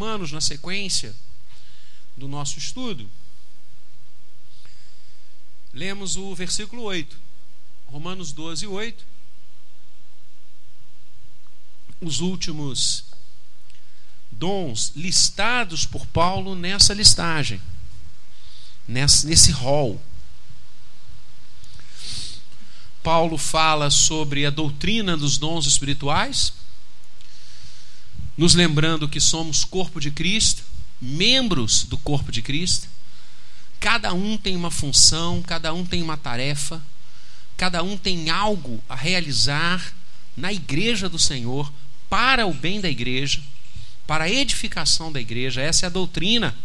[0.00, 1.14] Romanos na sequência
[2.16, 3.06] do nosso estudo.
[5.74, 7.18] Lemos o versículo 8.
[7.84, 9.04] Romanos 12, 8.
[12.00, 13.04] Os últimos
[14.32, 17.60] dons listados por Paulo nessa listagem,
[18.88, 20.00] nesse, rol.
[23.02, 26.54] Paulo fala sobre a doutrina dos dons espirituais,
[28.40, 30.62] nos lembrando que somos corpo de Cristo,
[30.98, 32.88] membros do corpo de Cristo.
[33.78, 36.82] Cada um tem uma função, cada um tem uma tarefa,
[37.54, 39.92] cada um tem algo a realizar
[40.34, 41.70] na igreja do Senhor,
[42.08, 43.42] para o bem da igreja,
[44.06, 45.60] para a edificação da igreja.
[45.60, 46.56] Essa é a doutrina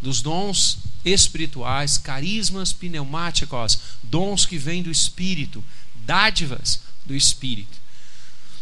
[0.00, 5.62] dos dons espirituais, carismas pneumáticos, dons que vêm do Espírito,
[6.06, 7.85] dádivas do Espírito.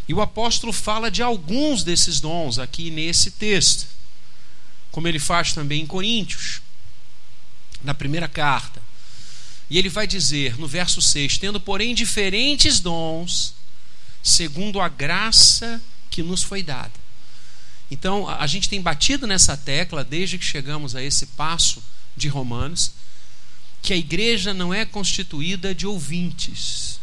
[0.07, 3.87] E o apóstolo fala de alguns desses dons aqui nesse texto,
[4.91, 6.61] como ele faz também em Coríntios,
[7.83, 8.81] na primeira carta.
[9.69, 13.55] E ele vai dizer no verso 6: Tendo, porém, diferentes dons,
[14.21, 16.93] segundo a graça que nos foi dada.
[17.89, 21.83] Então, a gente tem batido nessa tecla desde que chegamos a esse passo
[22.15, 22.91] de Romanos,
[23.81, 26.99] que a igreja não é constituída de ouvintes,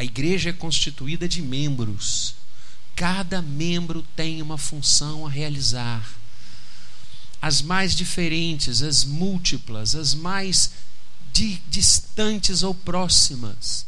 [0.00, 2.34] a igreja é constituída de membros.
[2.96, 6.14] Cada membro tem uma função a realizar.
[7.38, 10.72] As mais diferentes, as múltiplas, as mais
[11.34, 13.84] di distantes ou próximas.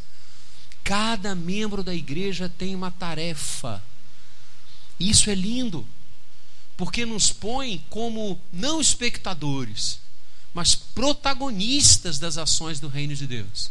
[0.84, 3.82] Cada membro da igreja tem uma tarefa.
[5.00, 5.88] Isso é lindo,
[6.76, 9.98] porque nos põe como não espectadores,
[10.52, 13.70] mas protagonistas das ações do reino de Deus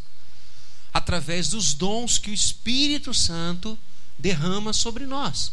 [0.94, 3.78] através dos dons que o Espírito Santo
[4.17, 5.52] derrama sobre nós.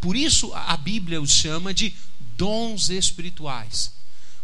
[0.00, 1.92] Por isso a Bíblia os chama de
[2.36, 3.92] dons espirituais,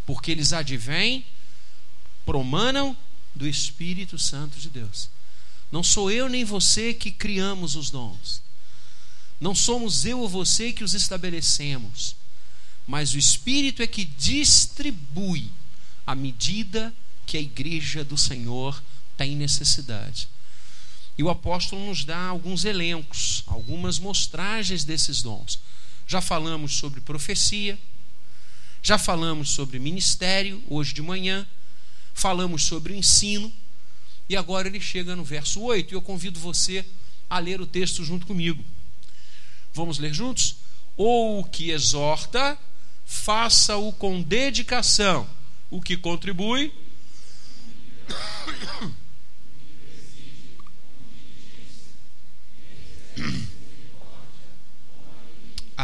[0.05, 1.25] porque eles advêm,
[2.27, 2.97] promanam
[3.35, 5.09] do Espírito Santo de Deus.
[5.71, 8.43] Não sou eu nem você que criamos os dons.
[9.41, 12.15] Não somos eu ou você que os estabelecemos.
[12.87, 15.51] Mas o Espírito é que distribui
[16.07, 16.95] à medida
[17.27, 18.81] que a igreja do Senhor
[19.17, 20.29] tem necessidade.
[21.17, 25.61] E o apóstolo nos dá alguns elencos, algumas mostragens desses dons.
[26.07, 27.79] Já falamos sobre profecia,
[28.83, 31.47] já falamos sobre ministério, hoje de manhã,
[32.13, 33.53] falamos sobre ensino,
[34.29, 36.85] e agora ele chega no verso 8, e eu convido você
[37.31, 38.63] a ler o texto junto comigo.
[39.73, 40.57] Vamos ler juntos?
[40.97, 42.59] Ou o que exorta,
[43.07, 45.29] faça-o com dedicação,
[45.71, 46.73] o que contribui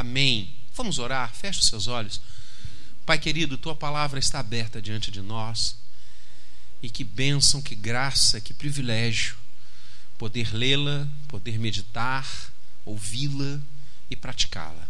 [0.01, 0.51] Amém.
[0.75, 2.21] Vamos orar, feche os seus olhos.
[3.05, 5.77] Pai querido, tua palavra está aberta diante de nós.
[6.83, 9.37] E que bênção, que graça, que privilégio
[10.17, 12.27] poder lê-la, poder meditar,
[12.85, 13.61] ouvi-la
[14.11, 14.89] e praticá-la.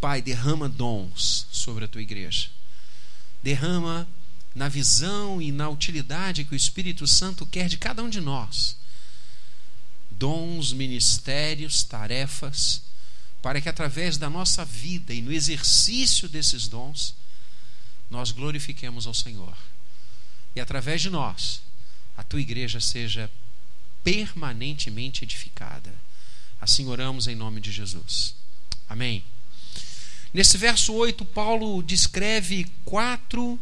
[0.00, 2.50] Pai, derrama dons sobre a tua igreja.
[3.42, 4.06] Derrama
[4.54, 8.76] na visão e na utilidade que o Espírito Santo quer de cada um de nós
[10.18, 12.82] dons, ministérios, tarefas,
[13.44, 17.14] para que através da nossa vida e no exercício desses dons,
[18.08, 19.54] nós glorifiquemos ao Senhor.
[20.56, 21.60] E através de nós,
[22.16, 23.30] a tua igreja seja
[24.02, 25.94] permanentemente edificada.
[26.58, 28.34] Assim oramos em nome de Jesus.
[28.88, 29.22] Amém.
[30.32, 33.60] Nesse verso 8, Paulo descreve quatro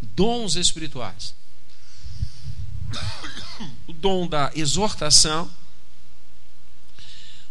[0.00, 1.34] dons espirituais:
[3.86, 5.50] o dom da exortação,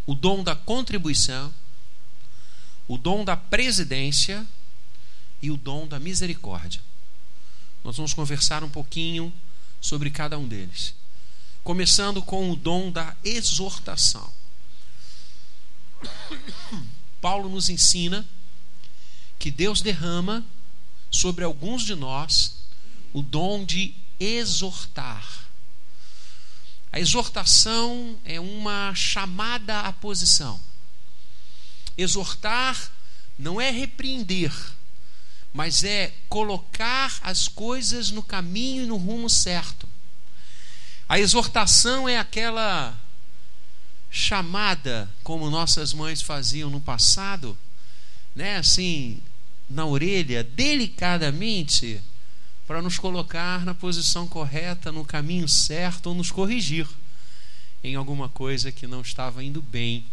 [0.07, 1.53] o dom da contribuição,
[2.87, 4.45] o dom da presidência
[5.41, 6.81] e o dom da misericórdia.
[7.83, 9.33] Nós vamos conversar um pouquinho
[9.79, 10.93] sobre cada um deles.
[11.63, 14.31] Começando com o dom da exortação.
[17.21, 18.25] Paulo nos ensina
[19.39, 20.45] que Deus derrama
[21.11, 22.55] sobre alguns de nós
[23.13, 25.47] o dom de exortar.
[26.91, 30.59] A exortação é uma chamada à posição.
[31.97, 32.91] Exortar
[33.37, 34.53] não é repreender,
[35.53, 39.87] mas é colocar as coisas no caminho e no rumo certo.
[41.09, 42.97] A exortação é aquela
[44.09, 47.57] chamada, como nossas mães faziam no passado,
[48.35, 49.21] né, assim,
[49.69, 52.01] na orelha, delicadamente,
[52.67, 56.87] para nos colocar na posição correta, no caminho certo ou nos corrigir
[57.83, 60.05] em alguma coisa que não estava indo bem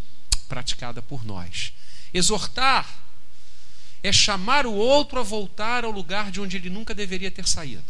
[0.44, 1.72] praticada por nós.
[2.12, 3.02] Exortar
[4.02, 7.84] é chamar o outro a voltar ao lugar de onde ele nunca deveria ter saído.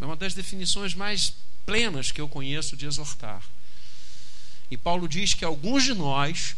[0.00, 1.32] É uma das definições mais
[1.64, 3.42] plenas que eu conheço de exortar.
[4.70, 6.54] E Paulo diz que alguns de nós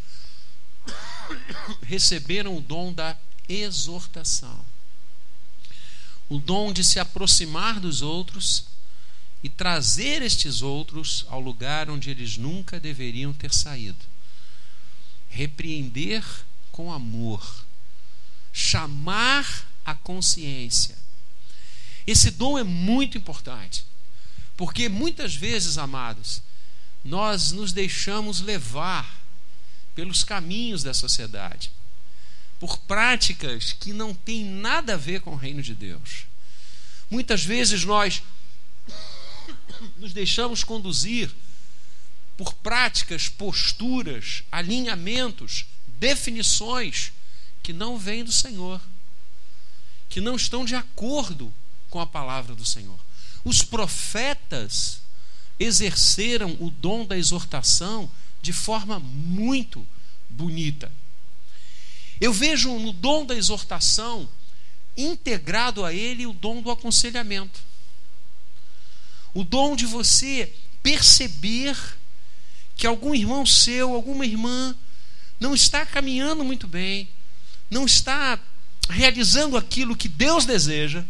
[1.82, 3.16] receberam o dom da
[3.48, 4.64] exortação
[6.28, 8.64] o dom de se aproximar dos outros
[9.42, 13.98] e trazer estes outros ao lugar onde eles nunca deveriam ter saído.
[15.28, 16.24] Repreender
[16.72, 17.64] com amor,
[18.52, 20.96] chamar a consciência.
[22.06, 23.84] Esse dom é muito importante,
[24.56, 26.42] porque muitas vezes, amados,
[27.04, 29.18] nós nos deixamos levar
[29.94, 31.70] pelos caminhos da sociedade
[32.58, 36.26] por práticas que não têm nada a ver com o reino de Deus.
[37.10, 38.22] Muitas vezes nós
[39.96, 41.30] nos deixamos conduzir
[42.38, 47.12] por práticas, posturas, alinhamentos, definições
[47.64, 48.80] que não vêm do Senhor,
[50.08, 51.52] que não estão de acordo
[51.90, 52.98] com a palavra do Senhor.
[53.44, 55.00] Os profetas
[55.58, 58.08] exerceram o dom da exortação
[58.40, 59.84] de forma muito
[60.30, 60.92] bonita.
[62.20, 64.28] Eu vejo no dom da exortação
[64.96, 67.60] integrado a ele o dom do aconselhamento.
[69.34, 70.54] O dom de você
[70.84, 71.76] perceber
[72.78, 74.74] que algum irmão seu, alguma irmã,
[75.38, 77.06] não está caminhando muito bem,
[77.70, 78.40] não está
[78.88, 81.04] realizando aquilo que Deus deseja,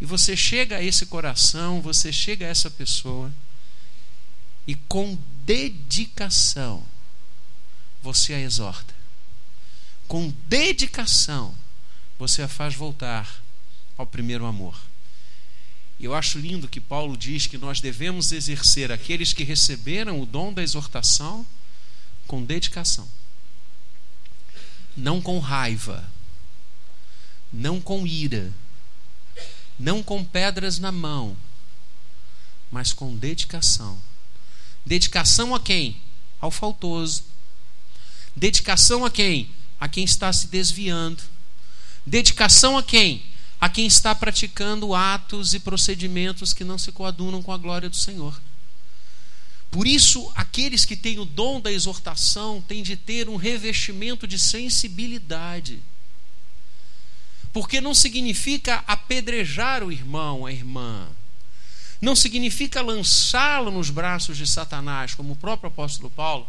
[0.00, 3.32] e você chega a esse coração, você chega a essa pessoa,
[4.68, 6.86] e com dedicação
[8.00, 8.94] você a exorta
[10.06, 11.54] com dedicação,
[12.18, 13.42] você a faz voltar
[13.96, 14.78] ao primeiro amor.
[15.98, 20.26] E eu acho lindo que Paulo diz que nós devemos exercer aqueles que receberam o
[20.26, 21.46] dom da exortação
[22.26, 23.08] com dedicação,
[24.96, 26.08] não com raiva,
[27.52, 28.52] não com ira,
[29.78, 31.36] não com pedras na mão,
[32.70, 33.98] mas com dedicação.
[34.84, 36.00] Dedicação a quem?
[36.40, 37.24] Ao faltoso.
[38.34, 39.50] Dedicação a quem?
[39.78, 41.22] a quem está se desviando.
[42.04, 43.22] Dedicação a quem?
[43.66, 47.96] A quem está praticando atos e procedimentos que não se coadunam com a glória do
[47.96, 48.40] Senhor.
[49.72, 54.38] Por isso, aqueles que têm o dom da exortação têm de ter um revestimento de
[54.38, 55.82] sensibilidade.
[57.52, 61.08] Porque não significa apedrejar o irmão, a irmã.
[62.00, 66.46] Não significa lançá-lo nos braços de Satanás, como o próprio apóstolo Paulo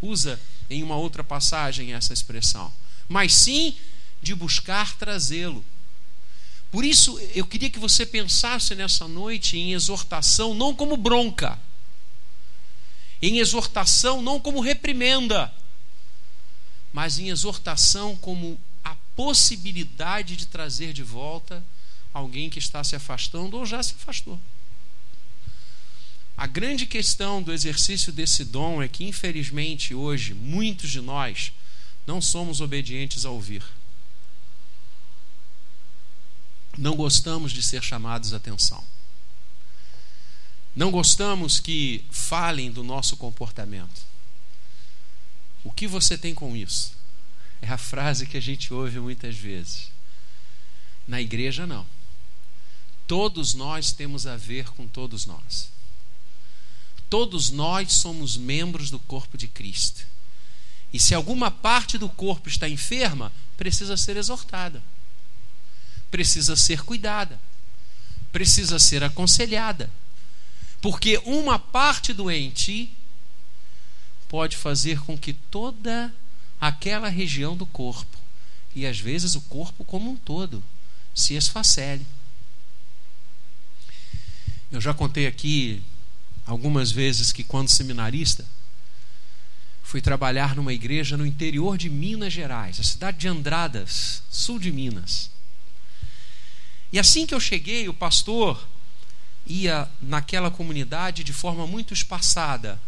[0.00, 0.40] usa
[0.70, 2.72] em uma outra passagem essa expressão,
[3.08, 3.76] mas sim
[4.22, 5.64] de buscar trazê-lo.
[6.70, 11.58] Por isso, eu queria que você pensasse nessa noite em exortação não como bronca,
[13.20, 15.52] em exortação não como reprimenda,
[16.92, 21.64] mas em exortação como a possibilidade de trazer de volta
[22.14, 24.40] alguém que está se afastando ou já se afastou.
[26.36, 31.52] A grande questão do exercício desse dom é que, infelizmente, hoje, muitos de nós
[32.06, 33.62] não somos obedientes a ouvir.
[36.80, 38.82] Não gostamos de ser chamados atenção.
[40.74, 44.00] Não gostamos que falem do nosso comportamento.
[45.62, 46.94] O que você tem com isso?
[47.60, 49.90] É a frase que a gente ouve muitas vezes.
[51.06, 51.84] Na igreja, não.
[53.06, 55.68] Todos nós temos a ver com todos nós.
[57.10, 60.06] Todos nós somos membros do corpo de Cristo.
[60.90, 64.82] E se alguma parte do corpo está enferma, precisa ser exortada,
[66.10, 67.40] precisa ser cuidada,
[68.32, 69.90] precisa ser aconselhada.
[70.80, 72.90] Porque uma parte doente
[74.28, 76.12] pode fazer com que toda
[76.60, 78.18] aquela região do corpo,
[78.74, 80.62] e às vezes o corpo como um todo,
[81.14, 82.06] se esfacele.
[84.70, 85.82] Eu já contei aqui
[86.46, 88.46] algumas vezes que, quando seminarista,
[89.82, 94.70] fui trabalhar numa igreja no interior de Minas Gerais, a cidade de Andradas, sul de
[94.70, 95.30] Minas.
[96.92, 98.66] E assim que eu cheguei, o pastor
[99.46, 102.80] ia naquela comunidade de forma muito espaçada.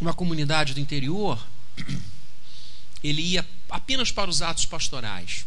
[0.00, 1.44] Uma comunidade do interior,
[3.02, 5.46] ele ia apenas para os atos pastorais.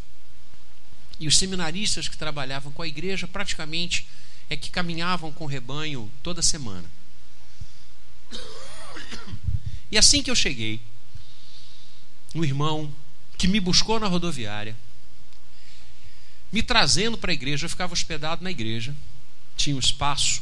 [1.20, 4.08] E os seminaristas que trabalhavam com a igreja praticamente
[4.50, 6.90] é que caminhavam com o rebanho toda semana.
[9.92, 10.82] E assim que eu cheguei,
[12.34, 12.94] um irmão
[13.38, 14.76] que me buscou na rodoviária,
[16.56, 18.96] me trazendo para a igreja, eu ficava hospedado na igreja,
[19.58, 20.42] tinha um espaço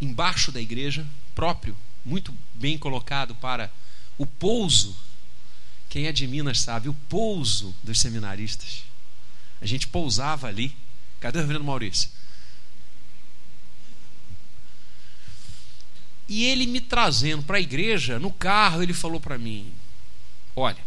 [0.00, 3.72] embaixo da igreja, próprio, muito bem colocado para
[4.16, 4.96] o pouso
[5.88, 8.84] Quem é de Minas sabe o pouso dos seminaristas.
[9.60, 10.76] A gente pousava ali.
[11.18, 12.08] Cadê o reverendo Maurício?
[16.28, 19.74] E ele me trazendo para a igreja, no carro, ele falou para mim:
[20.54, 20.78] Olha,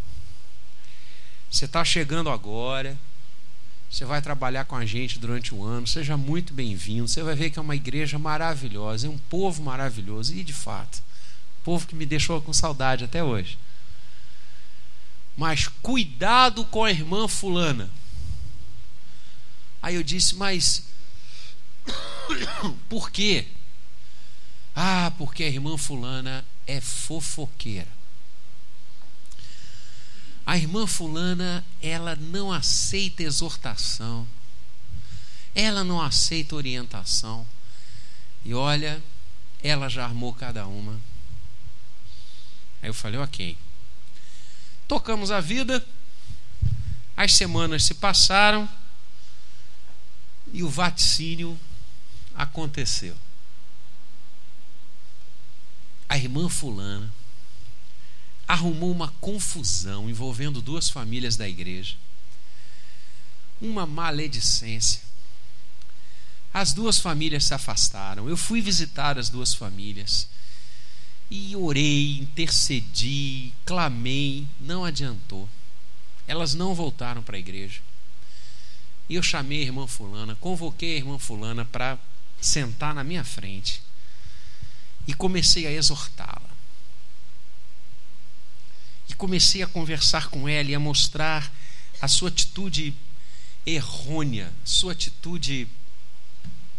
[1.52, 2.98] você está chegando agora,
[3.94, 7.08] você vai trabalhar com a gente durante um ano, seja muito bem-vindo.
[7.08, 11.00] Você vai ver que é uma igreja maravilhosa, é um povo maravilhoso, e de fato,
[11.64, 13.56] povo que me deixou com saudade até hoje.
[15.38, 17.88] Mas cuidado com a irmã Fulana.
[19.80, 20.88] Aí eu disse, mas
[22.90, 23.46] por quê?
[24.76, 27.93] Ah, porque a irmã Fulana é fofoqueira.
[30.46, 34.28] A irmã Fulana, ela não aceita exortação,
[35.56, 37.48] ela não aceita orientação.
[38.44, 39.02] E olha,
[39.62, 41.00] ela já armou cada uma.
[42.82, 43.58] Aí eu falei, ok.
[44.88, 45.86] Tocamos a vida,
[47.16, 48.70] as semanas se passaram
[50.52, 51.58] e o vaticínio
[52.36, 53.16] aconteceu.
[56.10, 57.12] A irmã Fulana
[58.48, 61.96] arrumou uma confusão envolvendo duas famílias da igreja,
[63.62, 65.02] uma maledicência.
[66.54, 68.30] As duas famílias se afastaram.
[68.30, 70.28] Eu fui visitar as duas famílias
[71.32, 75.50] e orei, intercedi, clamei, não adiantou.
[76.28, 77.82] Elas não voltaram para a igreja.
[79.10, 81.98] E eu chamei a irmã Fulana, convoquei a irmã Fulana para
[82.40, 83.82] sentar na minha frente
[85.08, 86.43] e comecei a exortá-la.
[89.10, 91.52] E comecei a conversar com ela e a mostrar
[92.02, 92.94] a sua atitude
[93.66, 95.68] errônea, sua atitude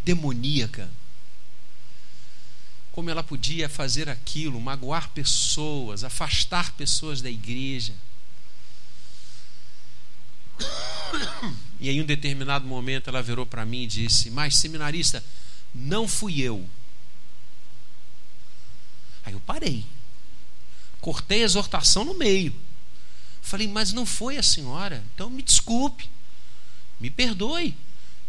[0.04, 0.90] demoníaca.
[2.92, 7.94] Como ela podia fazer aquilo, magoar pessoas, afastar pessoas da igreja.
[11.80, 15.24] E em um determinado momento ela virou para mim e disse: Mas, seminarista,
[15.74, 16.68] não fui eu.
[19.24, 19.84] Aí eu parei.
[21.04, 22.58] Cortei a exortação no meio.
[23.42, 26.08] Falei, mas não foi a senhora, então me desculpe,
[26.98, 27.76] me perdoe.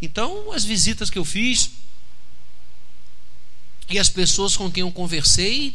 [0.02, 1.72] Então, as visitas que eu fiz
[3.88, 5.74] e as pessoas com quem eu conversei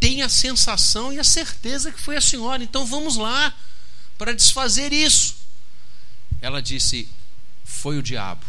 [0.00, 2.64] têm a sensação e a certeza que foi a senhora.
[2.64, 3.56] Então, vamos lá
[4.18, 5.36] para desfazer isso.
[6.42, 7.08] Ela disse:
[7.64, 8.44] Foi o diabo.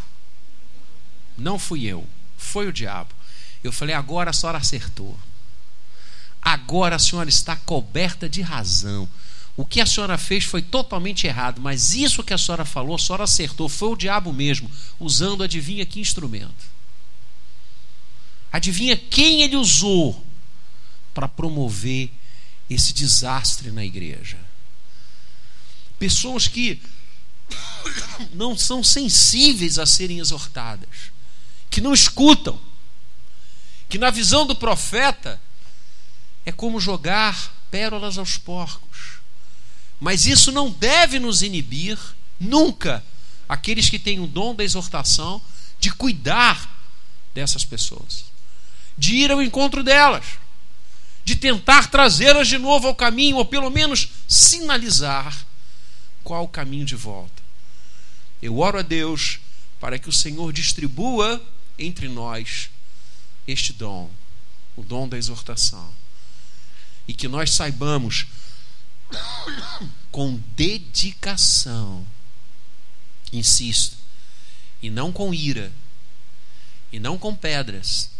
[1.37, 2.03] Não fui eu,
[2.35, 3.13] foi o diabo.
[3.63, 5.15] Eu falei: Agora a senhora acertou.
[6.41, 9.07] Agora a senhora está coberta de razão.
[9.55, 12.99] O que a senhora fez foi totalmente errado, mas isso que a senhora falou, a
[12.99, 13.67] senhora acertou.
[13.67, 16.79] Foi o diabo mesmo, usando adivinha que instrumento.
[18.51, 20.25] Adivinha quem ele usou
[21.13, 22.09] para promover
[22.69, 24.37] esse desastre na igreja?
[25.99, 26.81] Pessoas que
[28.33, 31.11] não são sensíveis a serem exortadas,
[31.69, 32.59] que não escutam,
[33.89, 35.41] que na visão do profeta
[36.49, 39.19] é como jogar pérolas aos porcos.
[39.99, 41.95] Mas isso não deve nos inibir,
[42.39, 43.05] nunca,
[43.47, 45.39] aqueles que têm o dom da exortação,
[45.79, 46.67] de cuidar
[47.35, 48.25] dessas pessoas,
[48.97, 50.25] de ir ao encontro delas,
[51.23, 55.45] de tentar trazê-las de novo ao caminho, ou pelo menos sinalizar
[56.23, 57.43] qual o caminho de volta.
[58.41, 59.39] Eu oro a Deus
[59.79, 61.39] para que o Senhor distribua
[61.77, 62.71] entre nós
[63.47, 64.09] este dom,
[64.75, 65.98] o dom da exortação
[67.09, 68.27] e que nós saibamos
[70.11, 72.05] com dedicação,
[73.33, 73.97] insisto,
[74.79, 75.71] e não com ira,
[76.91, 78.11] e não com pedras,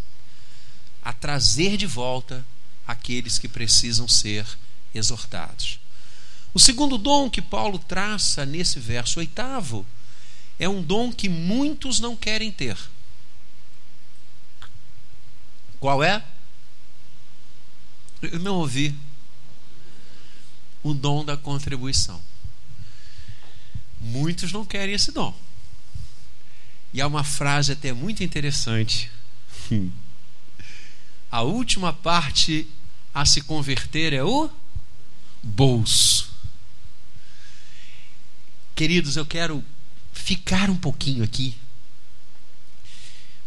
[1.04, 2.44] a trazer de volta
[2.88, 4.44] aqueles que precisam ser
[4.92, 5.80] exortados.
[6.52, 9.86] O segundo dom que Paulo traça nesse verso oitavo
[10.58, 12.76] é um dom que muitos não querem ter.
[15.80, 16.26] Qual é?
[18.22, 18.96] Eu não ouvi
[20.84, 22.22] o dom da contribuição.
[24.00, 25.38] Muitos não querem esse dom.
[26.94, 29.12] E há uma frase até muito interessante.
[31.32, 32.68] A última parte
[33.14, 34.50] a se converter é o
[35.44, 36.32] bolso.
[38.76, 39.64] Queridos, eu quero
[40.12, 41.56] ficar um pouquinho aqui,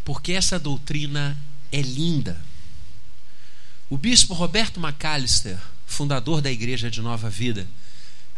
[0.05, 1.37] porque essa doutrina
[1.73, 2.41] é linda.
[3.93, 7.69] O bispo Roberto McAllister, fundador da Igreja de Nova Vida,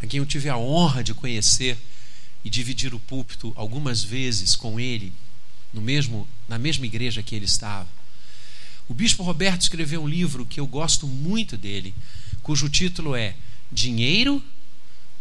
[0.01, 1.77] a quem eu tive a honra de conhecer
[2.43, 5.13] e dividir o púlpito algumas vezes com ele,
[5.73, 7.87] no mesmo, na mesma igreja que ele estava.
[8.89, 11.95] O bispo Roberto escreveu um livro que eu gosto muito dele,
[12.43, 13.33] cujo título é
[13.71, 14.43] Dinheiro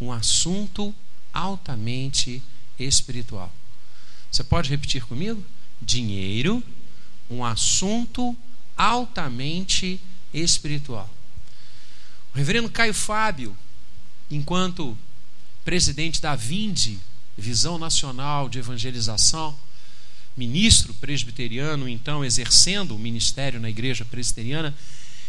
[0.01, 0.93] um assunto
[1.33, 2.43] altamente
[2.77, 3.55] espiritual.
[4.33, 5.45] Você pode repetir comigo?
[5.81, 6.61] Dinheiro,
[7.31, 8.37] um assunto
[8.77, 10.14] altamente espiritual.
[12.35, 13.57] O reverendo Caio Fábio,
[14.31, 14.99] enquanto
[15.65, 16.99] presidente da Vinde,
[17.39, 19.57] Visão Nacional de Evangelização,
[20.37, 24.75] ministro presbiteriano, então exercendo o ministério na igreja presbiteriana,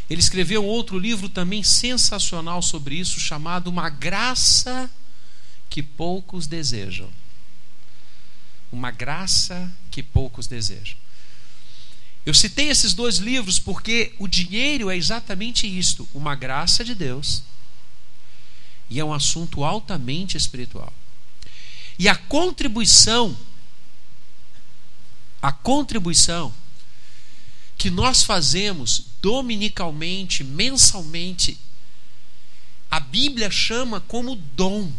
[0.09, 4.89] ele escreveu um outro livro também sensacional sobre isso, chamado Uma Graça
[5.69, 7.09] que Poucos Desejam.
[8.71, 10.97] Uma Graça que Poucos Desejam.
[12.25, 17.43] Eu citei esses dois livros porque o dinheiro é exatamente isto: uma graça de Deus.
[18.89, 20.93] E é um assunto altamente espiritual.
[21.97, 23.35] E a contribuição,
[25.41, 26.53] a contribuição
[27.77, 31.57] que nós fazemos dominicalmente, mensalmente,
[32.89, 34.91] a Bíblia chama como dom.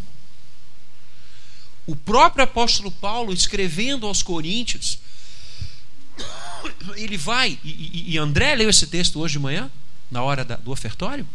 [1.86, 4.98] O próprio apóstolo Paulo, escrevendo aos Coríntios,
[6.96, 9.70] ele vai, e, e André leu esse texto hoje de manhã,
[10.10, 11.26] na hora da, do ofertório,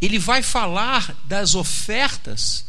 [0.00, 2.64] ele vai falar das ofertas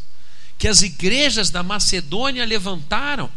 [0.57, 3.29] que as igrejas da Macedônia levantaram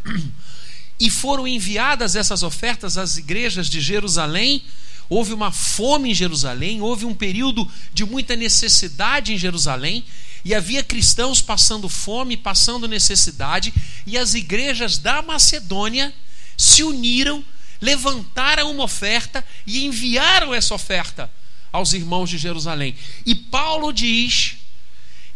[0.98, 4.64] e foram enviadas essas ofertas às igrejas de Jerusalém.
[5.08, 10.04] Houve uma fome em Jerusalém, houve um período de muita necessidade em Jerusalém,
[10.44, 13.72] e havia cristãos passando fome, passando necessidade,
[14.06, 16.12] e as igrejas da Macedônia
[16.56, 17.44] se uniram,
[17.82, 21.30] levantaram uma oferta e enviaram essa oferta
[21.72, 22.96] aos irmãos de Jerusalém.
[23.26, 24.56] E Paulo diz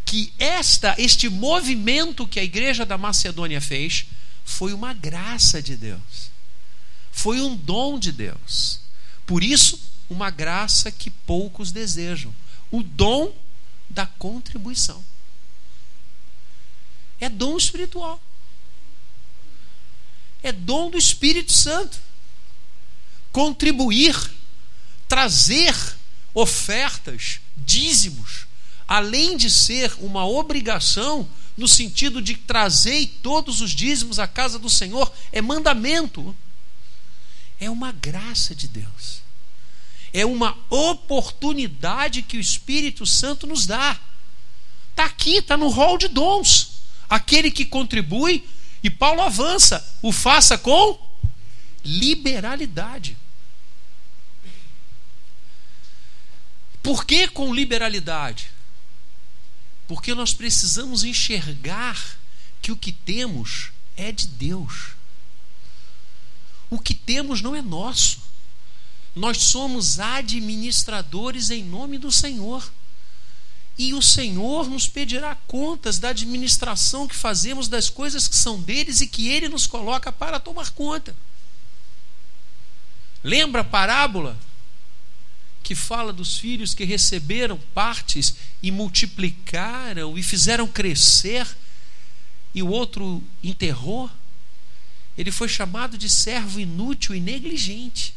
[0.05, 4.07] que esta este movimento que a igreja da Macedônia fez
[4.45, 6.31] foi uma graça de Deus.
[7.11, 8.81] Foi um dom de Deus.
[9.27, 12.33] Por isso, uma graça que poucos desejam.
[12.71, 13.35] O dom
[13.91, 15.05] da contribuição.
[17.21, 18.21] É dom espiritual.
[20.43, 22.06] É dom do Espírito Santo.
[23.37, 24.17] Contribuir,
[25.07, 25.77] trazer
[26.33, 28.47] ofertas, dízimos,
[28.89, 34.71] além de ser uma obrigação, no sentido de trazer todos os dízimos à casa do
[34.71, 36.35] Senhor, é mandamento.
[37.61, 39.21] É uma graça de Deus.
[40.15, 44.01] É uma oportunidade que o Espírito Santo nos dá.
[44.93, 46.71] Está aqui, está no rol de dons.
[47.07, 48.49] Aquele que contribui,
[48.83, 50.99] e Paulo avança, o faça com
[51.85, 53.15] liberalidade.
[56.87, 58.49] Por que com liberalidade?
[59.89, 62.01] Porque nós precisamos enxergar
[62.63, 64.91] que o que temos é de Deus.
[66.71, 68.21] O que temos não é nosso.
[69.17, 72.73] Nós somos administradores em nome do Senhor.
[73.77, 79.01] E o Senhor nos pedirá contas da administração que fazemos das coisas que são deles
[79.01, 81.17] e que ele nos coloca para tomar conta.
[83.25, 84.39] Lembra a parábola
[85.67, 91.45] que fala dos filhos que receberam partes e multiplicaram e fizeram crescer,
[92.55, 94.09] e o outro enterrou,
[95.19, 98.15] ele foi chamado de servo inútil e negligente.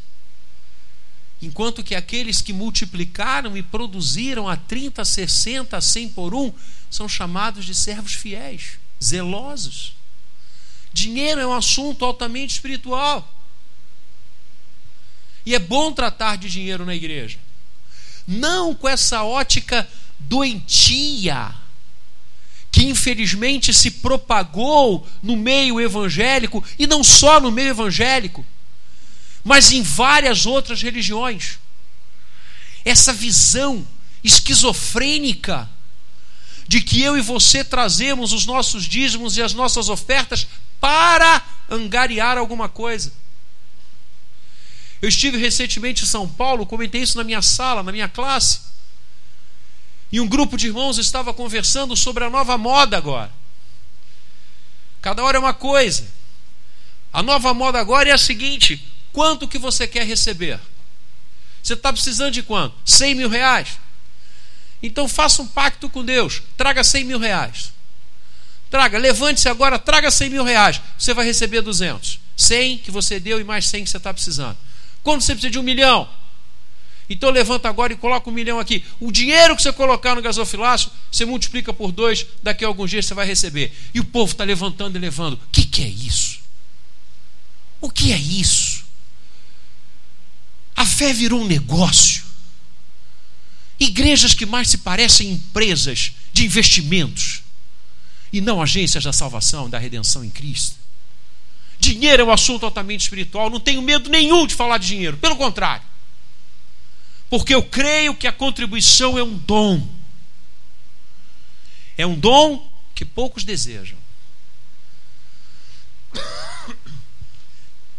[1.41, 6.53] Enquanto que aqueles que multiplicaram e produziram a 30, 60, 100 por um,
[6.88, 9.95] são chamados de servos fiéis, zelosos.
[10.93, 13.27] Dinheiro é um assunto altamente espiritual.
[15.45, 17.38] E é bom tratar de dinheiro na igreja.
[18.28, 19.88] Não com essa ótica
[20.19, 21.54] doentia
[22.71, 28.45] que infelizmente se propagou no meio evangélico e não só no meio evangélico,
[29.43, 31.58] mas em várias outras religiões.
[32.86, 33.86] Essa visão
[34.23, 35.69] esquizofrênica
[36.67, 40.47] de que eu e você trazemos os nossos dízimos e as nossas ofertas
[40.80, 43.12] para angariar alguma coisa.
[45.01, 48.62] Eu estive recentemente em São Paulo, comentei isso na minha sala, na minha classe.
[50.12, 53.31] E um grupo de irmãos estava conversando sobre a nova moda agora.
[55.01, 56.05] Cada hora é uma coisa.
[57.13, 58.83] A nova moda agora é a seguinte:
[59.13, 60.59] quanto que você quer receber?
[61.62, 62.75] Você está precisando de quanto?
[62.85, 63.77] 100 mil reais?
[64.81, 66.41] Então faça um pacto com Deus.
[66.57, 67.71] Traga 100 mil reais.
[68.69, 70.81] Traga, levante-se agora, traga 100 mil reais.
[70.97, 72.19] Você vai receber 200.
[72.35, 74.57] 100 que você deu e mais 100 que você está precisando.
[75.10, 76.08] Quando você precisa de um milhão?
[77.10, 78.86] Então levanta agora e coloca um milhão aqui.
[79.00, 83.08] O dinheiro que você colocar no gasofilácio, você multiplica por dois, daqui a alguns dias
[83.08, 83.76] você vai receber.
[83.91, 85.34] E o povo está levantando e levando.
[85.34, 86.41] O que, que é isso?
[87.82, 88.86] O que é isso?
[90.76, 92.24] A fé virou um negócio.
[93.80, 97.41] igrejas que mais se parecem empresas de investimentos
[98.32, 100.78] e não agências da salvação, da redenção em Cristo.
[101.79, 105.37] Dinheiro é um assunto altamente espiritual, não tenho medo nenhum de falar de dinheiro, pelo
[105.37, 105.87] contrário.
[107.29, 109.87] Porque eu creio que a contribuição é um dom.
[111.97, 113.97] É um dom que poucos desejam.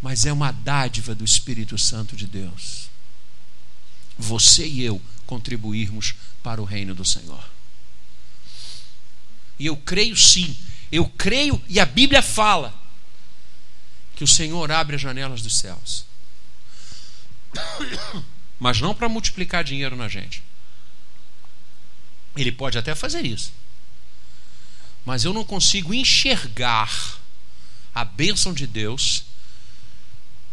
[0.03, 2.89] Mas é uma dádiva do Espírito Santo de Deus.
[4.19, 7.45] Você e eu contribuirmos para o reino do Senhor.
[9.59, 10.57] E eu creio sim,
[10.91, 12.75] eu creio e a Bíblia fala
[14.21, 16.05] que o Senhor abre as janelas dos céus.
[18.61, 20.43] Mas não para multiplicar dinheiro na gente.
[22.37, 23.51] Ele pode até fazer isso.
[25.07, 27.19] Mas eu não consigo enxergar
[27.95, 29.25] a bênção de Deus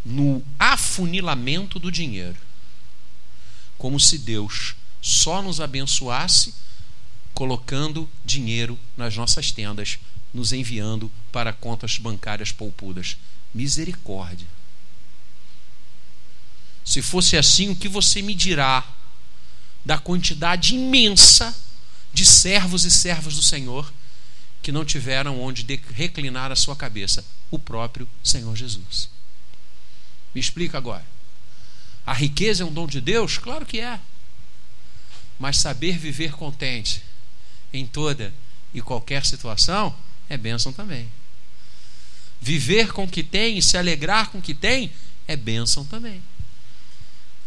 [0.02, 2.38] no afunilamento do dinheiro.
[3.76, 6.54] Como se Deus só nos abençoasse
[7.34, 9.98] colocando dinheiro nas nossas tendas,
[10.32, 13.16] nos enviando para contas bancárias poupudas.
[13.54, 14.46] Misericórdia.
[16.84, 18.86] Se fosse assim, o que você me dirá
[19.84, 21.54] da quantidade imensa
[22.12, 23.92] de servos e servas do Senhor
[24.62, 27.24] que não tiveram onde reclinar a sua cabeça?
[27.50, 29.08] O próprio Senhor Jesus.
[30.34, 31.06] Me explica agora.
[32.04, 33.38] A riqueza é um dom de Deus?
[33.38, 34.00] Claro que é.
[35.38, 37.02] Mas saber viver contente
[37.72, 38.34] em toda
[38.72, 39.94] e qualquer situação
[40.28, 41.10] é bênção também.
[42.40, 44.92] Viver com o que tem e se alegrar com o que tem
[45.26, 46.22] é bênção também.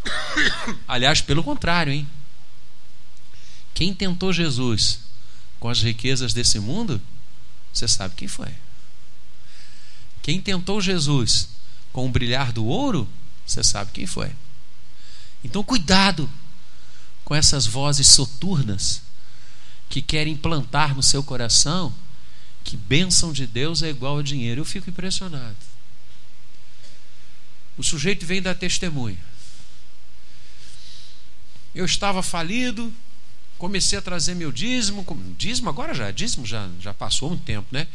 [0.88, 2.08] Aliás, pelo contrário, hein?
[3.74, 5.00] Quem tentou Jesus
[5.60, 7.02] com as riquezas desse mundo,
[7.72, 8.54] você sabe quem foi.
[10.22, 11.50] Quem tentou Jesus
[11.92, 13.08] com o brilhar do ouro,
[13.46, 14.32] você sabe quem foi.
[15.44, 16.30] Então, cuidado
[17.24, 19.02] com essas vozes soturnas
[19.90, 21.94] que querem plantar no seu coração
[22.64, 24.62] que bênção de Deus é igual a dinheiro.
[24.62, 25.58] Eu fico impressionado.
[27.78, 29.18] O sujeito vem dar testemunho.
[31.74, 32.94] Eu estava falido,
[33.58, 35.06] comecei a trazer meu dízimo,
[35.38, 37.88] dízimo agora já, dízimo já, já passou um tempo, né?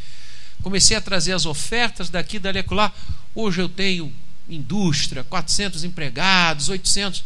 [0.62, 2.92] Comecei a trazer as ofertas daqui, dali, lá.
[3.34, 4.12] Hoje eu tenho
[4.48, 7.24] indústria, 400 empregados, 800.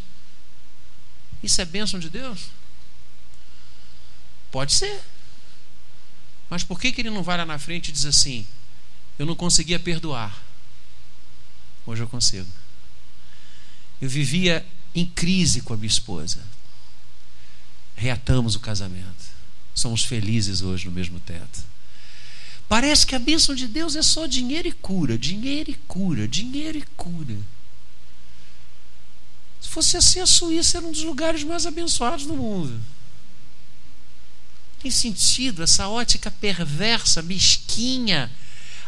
[1.43, 2.51] Isso é bênção de Deus?
[4.51, 5.01] Pode ser.
[6.51, 8.45] Mas por que, que ele não vai lá na frente e diz assim:
[9.17, 10.45] Eu não conseguia perdoar,
[11.87, 12.49] hoje eu consigo.
[14.03, 16.41] Eu vivia em crise com a minha esposa.
[17.95, 19.31] Reatamos o casamento.
[19.75, 21.71] Somos felizes hoje no mesmo teto.
[22.69, 26.79] Parece que a bênção de Deus é só dinheiro e cura, dinheiro e cura, dinheiro
[26.79, 27.37] e cura.
[29.61, 32.81] Se fosse assim, a Suíça era um dos lugares mais abençoados do mundo.
[34.81, 38.31] Tem sentido essa ótica perversa, mesquinha,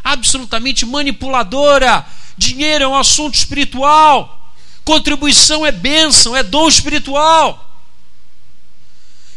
[0.03, 2.05] absolutamente manipuladora.
[2.35, 4.55] Dinheiro é um assunto espiritual.
[4.83, 7.69] Contribuição é bênção, é dom espiritual.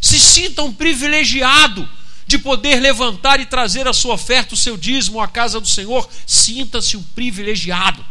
[0.01, 1.87] Se sinta um privilegiado
[2.27, 6.09] de poder levantar e trazer a sua oferta, o seu dízimo à casa do Senhor.
[6.27, 8.05] Sinta-se um privilegiado.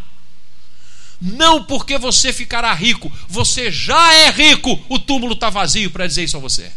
[1.19, 6.25] Não porque você ficará rico, você já é rico, o túmulo está vazio para dizer
[6.25, 6.71] isso a você.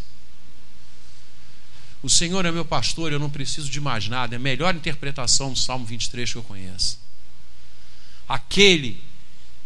[2.09, 4.35] O Senhor é meu pastor, eu não preciso de mais nada.
[4.35, 6.99] É a melhor interpretação do Salmo 23 que eu conheço.
[8.27, 8.99] Aquele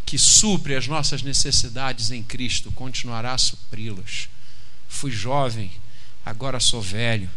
[0.05, 4.29] que supre as nossas necessidades em Cristo continuará a supri-las.
[4.89, 5.71] Fui jovem,
[6.27, 7.31] agora sou velho,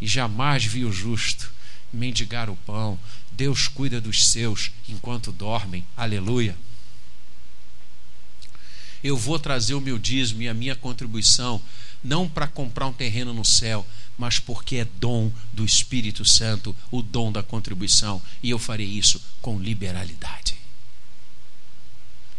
[0.00, 1.52] e jamais vi o justo
[1.92, 2.98] mendigar o pão.
[3.30, 5.86] Deus cuida dos seus enquanto dormem.
[5.96, 6.56] Aleluia.
[9.04, 11.62] Eu vou trazer o meu dízimo e a minha contribuição,
[12.02, 13.86] não para comprar um terreno no céu,
[14.18, 19.22] mas porque é dom do Espírito Santo, o dom da contribuição, e eu farei isso
[19.40, 20.56] com liberalidade.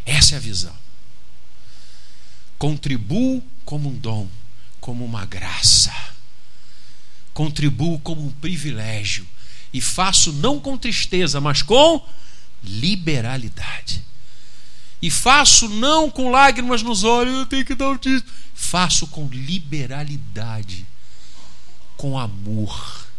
[0.06, 0.76] Essa é a visão.
[2.58, 4.28] Contribuo como um dom,
[4.82, 5.94] como uma graça.
[7.34, 9.26] Contribuo como um privilégio.
[9.72, 12.06] E faço não com tristeza, mas com
[12.62, 14.04] liberalidade.
[15.02, 18.30] E faço não com lágrimas nos olhos, eu tenho que dar o dízimo.
[18.54, 20.89] Faço com liberalidade
[22.00, 23.10] com amor,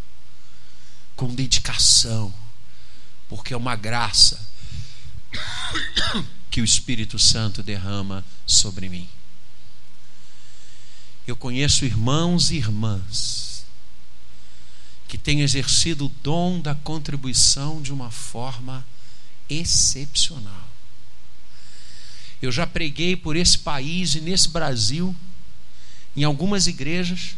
[1.14, 2.32] com dedicação,
[3.28, 4.40] porque é uma graça
[6.50, 9.06] que o Espírito Santo derrama sobre mim.
[11.26, 13.66] Eu conheço irmãos e irmãs
[15.06, 18.82] que têm exercido o dom da contribuição de uma forma
[19.46, 20.68] excepcional.
[22.40, 25.14] Eu já preguei por esse país e nesse Brasil
[26.16, 27.36] em algumas igrejas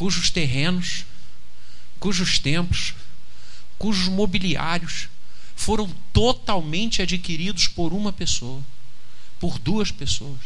[0.00, 1.04] cujos terrenos,
[1.98, 2.94] cujos templos,
[3.76, 5.10] cujos mobiliários
[5.54, 8.62] foram totalmente adquiridos por uma pessoa,
[9.38, 10.40] por duas pessoas,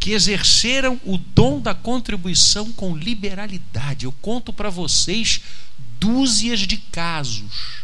[0.00, 4.06] que exerceram o dom da contribuição com liberalidade.
[4.06, 5.42] Eu conto para vocês
[6.00, 7.82] dúzias de casos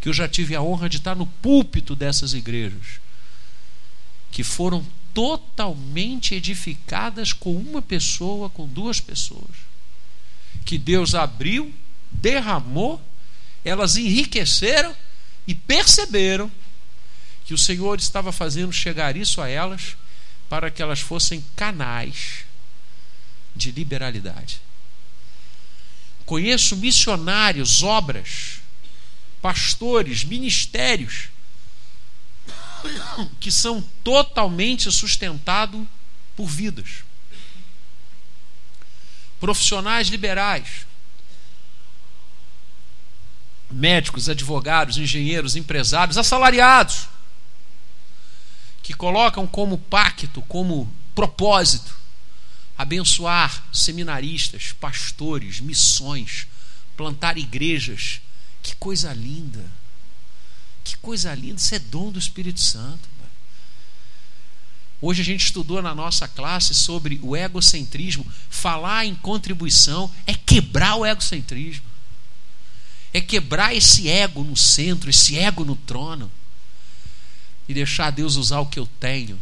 [0.00, 3.00] que eu já tive a honra de estar no púlpito dessas igrejas,
[4.30, 9.56] que foram totalmente edificadas com uma pessoa, com duas pessoas,
[10.64, 11.72] que Deus abriu,
[12.10, 13.00] derramou,
[13.64, 14.94] elas enriqueceram
[15.46, 16.50] e perceberam
[17.44, 19.96] que o Senhor estava fazendo chegar isso a elas
[20.48, 22.44] para que elas fossem canais
[23.54, 24.60] de liberalidade.
[26.26, 28.60] Conheço missionários, obras,
[29.40, 31.28] pastores, ministérios
[33.40, 35.86] que são totalmente sustentados
[36.36, 37.04] por vidas.
[39.40, 40.86] Profissionais liberais,
[43.70, 47.08] médicos, advogados, engenheiros, empresários, assalariados,
[48.82, 51.96] que colocam como pacto, como propósito,
[52.76, 56.46] abençoar seminaristas, pastores, missões,
[56.96, 58.20] plantar igrejas.
[58.62, 59.64] Que coisa linda!
[60.84, 63.14] Que coisa linda, isso é dom do Espírito Santo.
[65.06, 68.24] Hoje a gente estudou na nossa classe sobre o egocentrismo.
[68.48, 71.84] Falar em contribuição é quebrar o egocentrismo.
[73.12, 76.30] É quebrar esse ego no centro, esse ego no trono.
[77.68, 79.38] E deixar Deus usar o que eu tenho,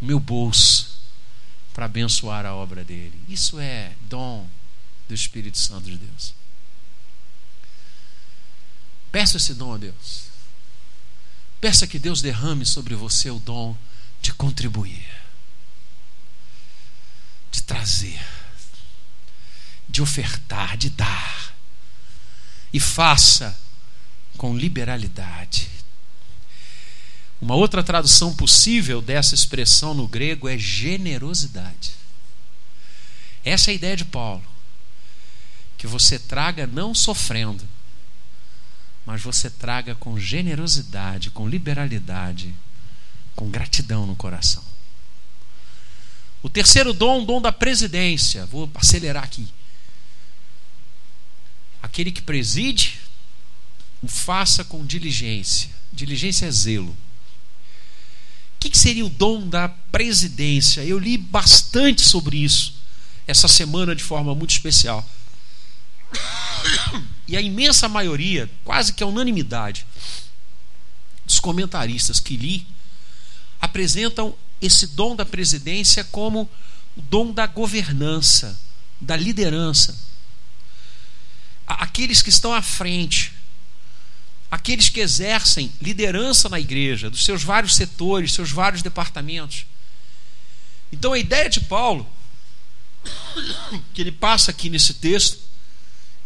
[0.00, 1.00] o meu bolso,
[1.74, 3.20] para abençoar a obra dele.
[3.28, 4.48] Isso é dom
[5.06, 6.39] do Espírito Santo de Deus.
[9.10, 10.30] Peça esse dom a Deus.
[11.60, 13.76] Peça que Deus derrame sobre você o dom
[14.22, 15.06] de contribuir,
[17.50, 18.20] de trazer,
[19.88, 21.54] de ofertar, de dar.
[22.72, 23.58] E faça
[24.38, 25.68] com liberalidade.
[27.40, 31.92] Uma outra tradução possível dessa expressão no grego é generosidade.
[33.44, 34.44] Essa é a ideia de Paulo.
[35.76, 37.66] Que você traga não sofrendo,
[39.04, 42.54] mas você traga com generosidade, com liberalidade,
[43.34, 44.62] com gratidão no coração.
[46.42, 48.46] O terceiro dom, o dom da presidência.
[48.46, 49.48] Vou acelerar aqui.
[51.82, 52.98] Aquele que preside,
[54.02, 55.70] o faça com diligência.
[55.92, 56.96] Diligência é zelo.
[58.56, 60.84] O que seria o dom da presidência?
[60.84, 62.74] Eu li bastante sobre isso
[63.26, 65.08] essa semana de forma muito especial
[67.30, 69.86] e a imensa maioria, quase que a unanimidade,
[71.24, 72.66] dos comentaristas que li,
[73.60, 76.50] apresentam esse dom da presidência como
[76.96, 78.60] o dom da governança,
[79.00, 79.96] da liderança.
[81.68, 83.32] Aqueles que estão à frente,
[84.50, 89.66] aqueles que exercem liderança na igreja, dos seus vários setores, seus vários departamentos.
[90.90, 92.10] Então a ideia de Paulo,
[93.94, 95.49] que ele passa aqui nesse texto,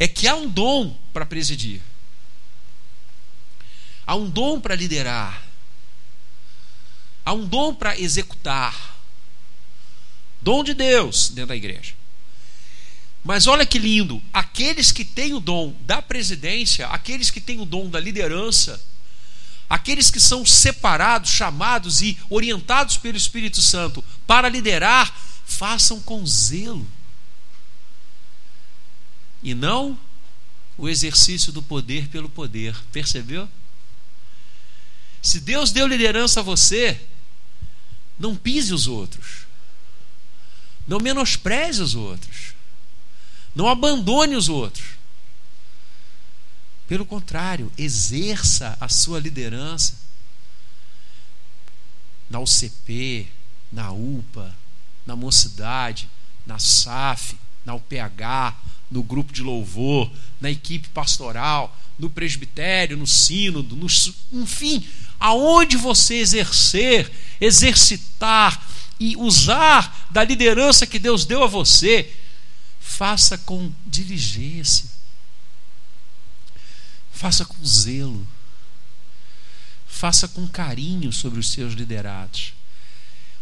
[0.04, 1.80] é que há um dom para presidir,
[4.06, 5.42] há um dom para liderar,
[7.24, 9.00] há um dom para executar.
[10.42, 11.94] Dom de Deus dentro da igreja.
[13.24, 17.64] Mas olha que lindo, aqueles que têm o dom da presidência, aqueles que têm o
[17.64, 18.78] dom da liderança,
[19.70, 26.86] aqueles que são separados, chamados e orientados pelo Espírito Santo para liderar, façam com zelo
[29.44, 29.96] e não
[30.76, 32.74] o exercício do poder pelo poder.
[32.90, 33.48] Percebeu?
[35.22, 37.00] Se Deus deu liderança a você,
[38.18, 39.44] não pise os outros.
[40.88, 42.54] Não menospreze os outros.
[43.54, 44.94] Não abandone os outros.
[46.88, 49.98] Pelo contrário, exerça a sua liderança
[52.28, 53.28] na UCP,
[53.70, 54.54] na UPA,
[55.06, 56.08] na mocidade,
[56.46, 58.54] na SAF, na UPH,
[58.90, 63.86] no grupo de louvor, na equipe pastoral, no presbitério, no sínodo, no,
[64.32, 64.86] enfim,
[65.18, 68.64] aonde você exercer, exercitar
[68.98, 72.12] e usar da liderança que Deus deu a você,
[72.80, 74.88] faça com diligência,
[77.12, 78.26] faça com zelo,
[79.86, 82.52] faça com carinho sobre os seus liderados.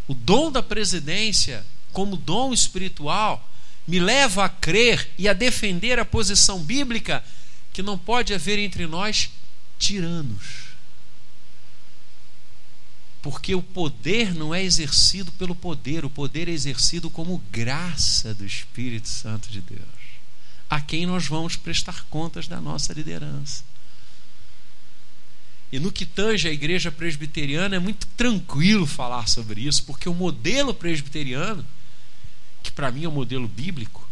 [0.07, 3.49] O dom da presidência, como dom espiritual,
[3.87, 7.25] me leva a crer e a defender a posição bíblica
[7.73, 9.31] que não pode haver entre nós
[9.79, 10.73] tiranos.
[13.21, 18.45] Porque o poder não é exercido pelo poder, o poder é exercido como graça do
[18.45, 19.81] Espírito Santo de Deus,
[20.69, 23.63] a quem nós vamos prestar contas da nossa liderança.
[25.71, 30.15] E no que tange a igreja presbiteriana, é muito tranquilo falar sobre isso, porque o
[30.15, 31.65] modelo presbiteriano,
[32.63, 34.09] que para mim é o um modelo bíblico,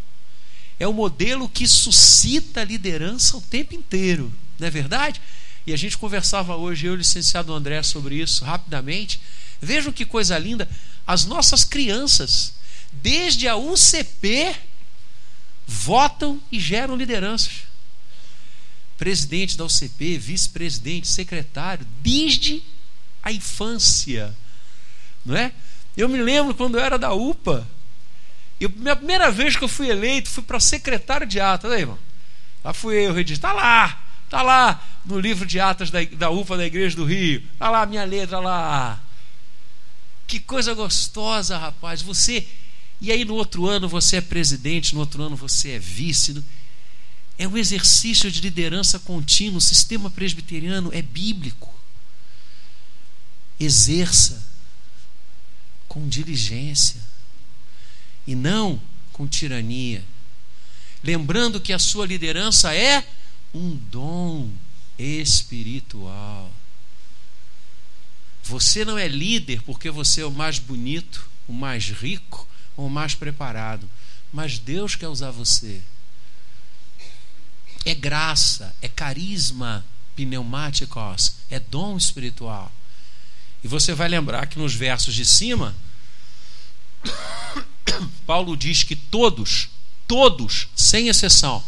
[0.79, 5.21] é o um modelo que suscita liderança o tempo inteiro, não é verdade?
[5.67, 9.21] E a gente conversava hoje, eu e o licenciado André, sobre isso rapidamente.
[9.61, 10.69] Vejam que coisa linda.
[11.07, 12.55] As nossas crianças,
[12.93, 14.57] desde a UCP,
[15.67, 17.63] votam e geram lideranças.
[18.97, 22.63] Presidente da UCP, vice-presidente, secretário, desde
[23.23, 24.35] a infância.
[25.25, 25.53] Não é?
[25.97, 27.67] Eu me lembro quando eu era da UPA.
[28.61, 31.73] Eu, minha primeira vez que eu fui eleito, fui para secretário de atas.
[31.73, 31.99] Aí, irmão.
[32.63, 33.39] Lá fui eu, redigir.
[33.39, 37.43] Está lá, está lá no livro de atas da, da UPA da Igreja do Rio.
[37.55, 39.03] Está lá a minha letra lá.
[40.27, 42.03] Que coisa gostosa, rapaz.
[42.03, 42.47] Você.
[43.01, 46.45] E aí no outro ano você é presidente, no outro ano você é vice.
[47.39, 49.57] É um exercício de liderança contínua.
[49.57, 51.75] O sistema presbiteriano é bíblico.
[53.59, 54.47] Exerça
[55.89, 57.10] com diligência
[58.27, 58.81] e não
[59.13, 60.05] com tirania.
[61.03, 63.07] Lembrando que a sua liderança é
[63.55, 64.51] um dom
[64.99, 66.53] espiritual.
[68.45, 72.91] Você não é líder porque você é o mais bonito, o mais rico ou o
[72.91, 73.89] mais preparado,
[74.33, 75.81] mas Deus quer usar você.
[77.85, 82.71] É graça, é carisma pneumáticos, é dom espiritual.
[83.63, 85.75] E você vai lembrar que nos versos de cima,
[88.27, 89.69] Paulo diz que todos,
[90.07, 91.63] todos, sem exceção,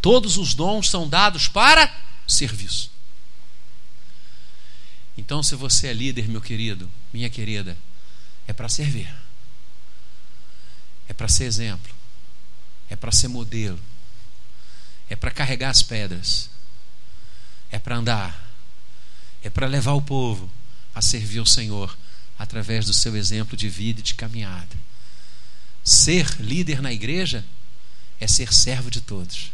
[0.00, 1.92] Todos os dons são dados para
[2.26, 2.90] serviço.
[5.16, 7.76] Então, se você é líder, meu querido, minha querida,
[8.46, 9.14] é para servir,
[11.08, 11.92] é para ser exemplo,
[12.88, 13.78] é para ser modelo,
[15.08, 16.48] é para carregar as pedras,
[17.70, 18.50] é para andar,
[19.42, 20.50] é para levar o povo
[20.94, 21.96] a servir ao Senhor
[22.40, 24.74] através do seu exemplo de vida e de caminhada.
[25.84, 27.44] Ser líder na igreja
[28.18, 29.52] é ser servo de todos.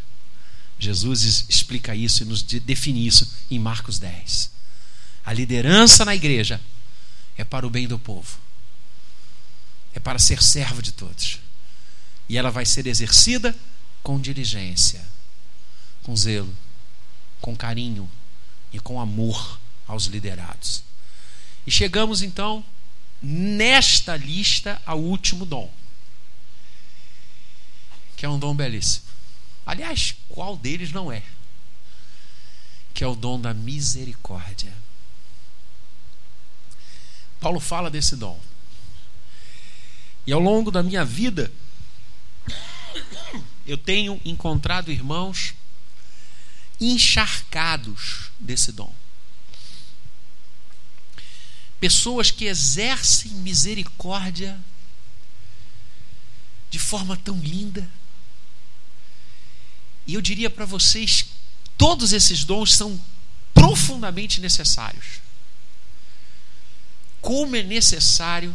[0.79, 4.53] Jesus explica isso e nos define isso em Marcos 10.
[5.25, 6.61] A liderança na igreja
[7.37, 8.38] é para o bem do povo,
[9.92, 11.40] é para ser servo de todos.
[12.29, 13.53] E ela vai ser exercida
[14.01, 15.05] com diligência,
[16.05, 16.57] com zelo,
[17.40, 18.09] com carinho
[18.72, 20.85] e com amor aos liderados.
[21.66, 22.64] E chegamos então,
[23.22, 25.72] nesta lista, ao último dom,
[28.16, 29.07] que é um dom belíssimo.
[29.64, 31.22] Aliás, qual deles não é?
[32.94, 34.72] Que é o dom da misericórdia.
[37.40, 38.40] Paulo fala desse dom.
[40.26, 41.52] E ao longo da minha vida,
[43.66, 45.55] eu tenho encontrado irmãos
[46.81, 48.92] encharcados desse dom.
[51.87, 54.59] Pessoas que exercem misericórdia
[56.68, 57.88] de forma tão linda
[60.05, 61.27] e eu diria para vocês:
[61.79, 63.01] todos esses dons são
[63.55, 65.20] profundamente necessários.
[67.20, 68.53] Como é necessário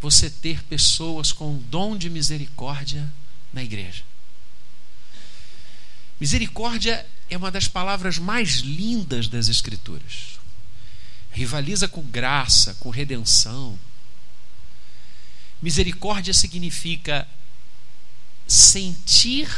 [0.00, 3.12] você ter pessoas com dom de misericórdia
[3.52, 4.04] na igreja.
[6.20, 10.43] Misericórdia é uma das palavras mais lindas das Escrituras.
[11.34, 13.76] Rivaliza com graça, com redenção.
[15.60, 17.26] Misericórdia significa
[18.46, 19.48] sentir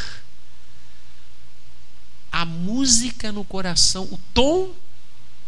[2.32, 4.74] a música no coração, o tom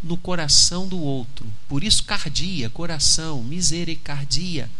[0.02, 1.46] no coração do outro.
[1.66, 4.70] Por isso, cardia, coração, misericardia.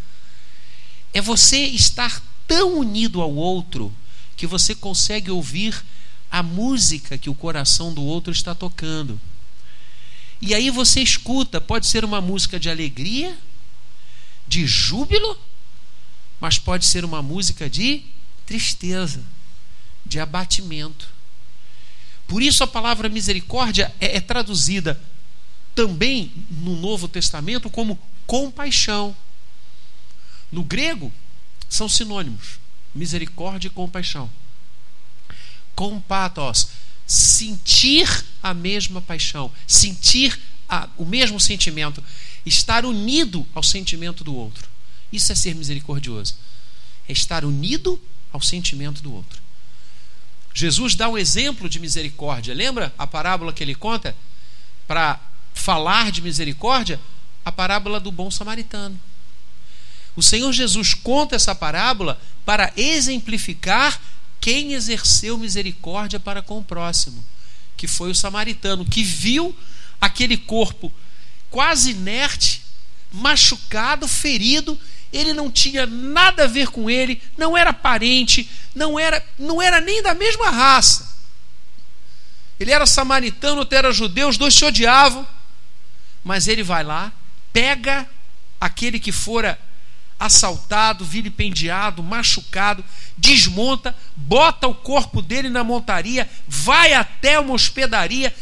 [1.15, 3.91] É você estar tão unido ao outro
[4.37, 5.83] que você consegue ouvir
[6.31, 9.19] a música que o coração do outro está tocando.
[10.41, 13.37] E aí você escuta, pode ser uma música de alegria,
[14.47, 15.39] de júbilo,
[16.41, 18.05] mas pode ser uma música de
[18.47, 19.23] tristeza,
[20.07, 21.09] de abatimento.
[22.27, 25.01] Por isso a palavra misericórdia é, é traduzida
[25.75, 29.17] também no Novo Testamento como compaixão.
[30.51, 31.13] No grego,
[31.69, 32.59] são sinônimos:
[32.95, 34.31] misericórdia e compaixão.
[35.75, 36.69] Compatos,
[37.09, 38.07] sentir
[38.43, 40.39] a mesma paixão, sentir
[40.69, 42.05] a, o mesmo sentimento,
[42.45, 44.69] estar unido ao sentimento do outro.
[45.11, 46.37] Isso é ser misericordioso.
[47.09, 47.99] É estar unido
[48.31, 49.41] ao sentimento do outro.
[50.53, 52.53] Jesus dá um exemplo de misericórdia.
[52.53, 54.15] Lembra a parábola que ele conta?
[54.87, 55.19] Para
[55.55, 57.01] falar de misericórdia?
[57.43, 59.01] A parábola do bom samaritano.
[60.15, 63.99] O Senhor Jesus conta essa parábola para exemplificar
[64.49, 67.23] quem exerceu misericórdia para com o próximo,
[67.77, 69.55] que foi o samaritano, que viu
[70.01, 70.91] aquele corpo
[71.51, 72.63] quase inerte,
[73.13, 74.81] machucado, ferido,
[75.13, 79.83] ele não tinha nada a ver com ele, não era parente, não era, não era
[79.83, 81.15] nem da mesma raça.
[82.59, 85.29] Ele era samaritano, outro era judeu, os dois se odiavam.
[86.25, 87.13] Mas ele vai lá,
[87.53, 88.09] pega
[88.59, 89.61] aquele que fora
[90.19, 92.85] assaltado, vilipendiado, machucado,
[93.17, 98.35] desmonta, bota o corpo dele na montaria, vai até uma hospedaria,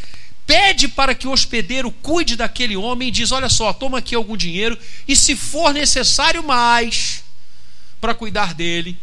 [0.46, 4.36] pede para que o hospedeiro cuide daquele homem e diz: Olha só, toma aqui algum
[4.36, 7.22] dinheiro e, se for necessário mais
[8.00, 8.96] para cuidar dele,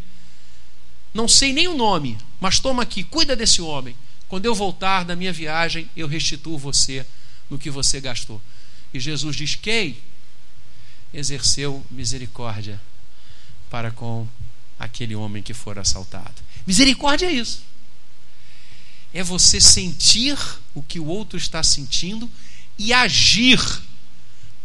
[1.14, 3.96] não sei nem o nome, mas toma aqui, cuida desse homem.
[4.28, 7.06] Quando eu voltar da minha viagem, eu restituo você
[7.50, 8.42] no que você gastou.
[8.92, 9.98] E Jesus diz: Quem
[11.14, 12.80] exerceu misericórdia
[13.70, 14.28] para com
[14.80, 16.42] aquele homem que for assaltado?
[16.66, 17.64] Misericórdia é isso.
[19.14, 20.38] É você sentir
[20.74, 22.30] o que o outro está sentindo
[22.78, 23.60] e agir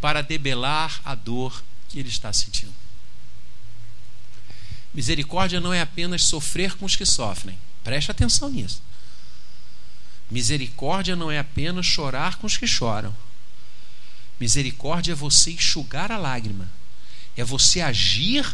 [0.00, 2.72] para debelar a dor que ele está sentindo.
[4.94, 7.58] Misericórdia não é apenas sofrer com os que sofrem.
[7.84, 8.82] Preste atenção nisso.
[10.30, 13.14] Misericórdia não é apenas chorar com os que choram.
[14.40, 16.70] Misericórdia é você enxugar a lágrima.
[17.36, 18.44] É você agir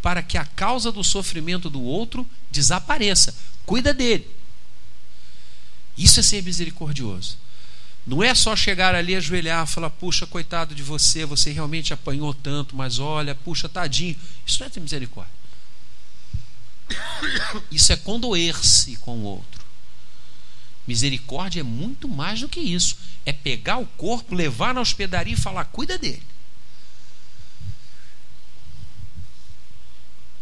[0.00, 3.34] para que a causa do sofrimento do outro desapareça.
[3.64, 4.28] Cuida dele.
[5.96, 7.38] Isso é ser misericordioso.
[8.04, 12.74] Não é só chegar ali, ajoelhar, falar, puxa, coitado de você, você realmente apanhou tanto,
[12.74, 14.16] mas olha, puxa, tadinho.
[14.44, 15.32] Isso não é ter misericórdia.
[17.70, 19.61] Isso é condoer-se com o outro.
[20.86, 22.96] Misericórdia é muito mais do que isso.
[23.24, 26.22] É pegar o corpo, levar na hospedaria e falar: cuida dele.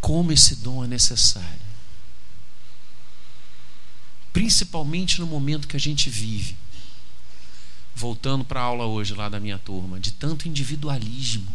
[0.01, 1.71] Como esse dom é necessário.
[4.33, 6.57] Principalmente no momento que a gente vive.
[7.95, 11.55] Voltando para a aula hoje lá da minha turma, de tanto individualismo.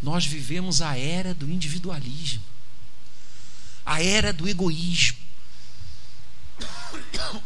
[0.00, 2.44] Nós vivemos a era do individualismo,
[3.84, 5.27] a era do egoísmo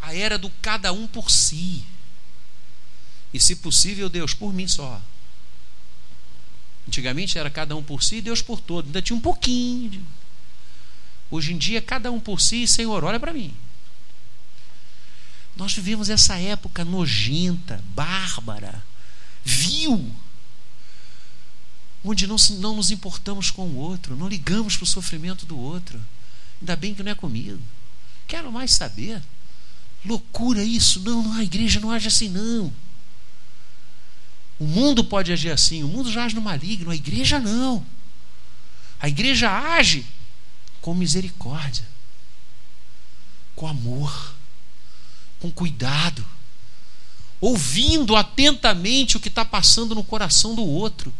[0.01, 1.85] a era do cada um por si.
[3.33, 5.01] E se possível, Deus por mim só.
[6.87, 8.87] Antigamente era cada um por si e Deus por todo.
[8.87, 10.05] Ainda tinha um pouquinho.
[11.31, 13.55] Hoje em dia, cada um por si, Senhor, olha para mim.
[15.57, 18.85] Nós vivemos essa época nojenta, bárbara,
[19.45, 20.11] vil,
[22.05, 26.01] onde não, não nos importamos com o outro, não ligamos para o sofrimento do outro.
[26.61, 27.63] Ainda bem que não é comigo.
[28.33, 29.23] Quero mais saber.
[30.03, 31.01] Loucura isso.
[31.01, 32.73] Não, não, a igreja não age assim, não.
[34.59, 37.85] O mundo pode agir assim, o mundo já age no maligno, a igreja não.
[38.99, 40.07] A igreja age
[40.81, 41.85] com misericórdia,
[43.55, 44.35] com amor,
[45.39, 46.25] com cuidado,
[47.39, 51.13] ouvindo atentamente o que está passando no coração do outro,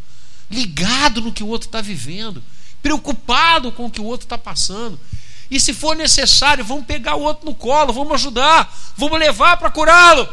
[0.51, 2.43] ligado no que o outro está vivendo,
[2.83, 4.99] preocupado com o que o outro está passando.
[5.53, 9.71] E se for necessário, vamos pegar o outro no colo, vamos ajudar, vamos levar para
[9.71, 10.27] curá-lo.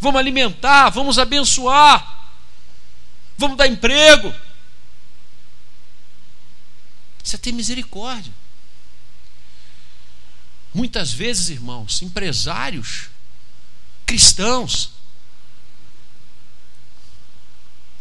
[0.00, 2.34] Vamos alimentar, vamos abençoar,
[3.36, 4.34] vamos dar emprego.
[7.32, 8.32] É ter misericórdia.
[10.74, 13.10] Muitas vezes, irmãos, empresários
[14.04, 14.90] cristãos